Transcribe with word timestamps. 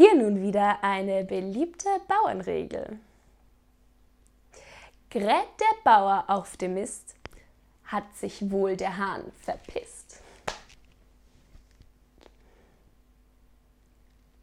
Hier 0.00 0.14
nun 0.14 0.40
wieder 0.40 0.82
eine 0.82 1.24
beliebte 1.24 1.90
Bauernregel. 2.08 2.98
Gräbt 5.10 5.60
der 5.60 5.76
Bauer 5.84 6.24
auf 6.26 6.56
dem 6.56 6.72
Mist, 6.72 7.16
hat 7.84 8.16
sich 8.16 8.50
wohl 8.50 8.78
der 8.78 8.96
Hahn 8.96 9.30
verpisst. 9.42 9.99